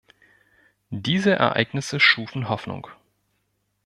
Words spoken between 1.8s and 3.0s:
schufen Hoffnung.